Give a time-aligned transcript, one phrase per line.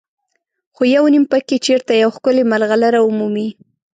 [0.75, 3.49] خو یو نیم پکې چېرته یوه ښکلې مرغلره ومومي.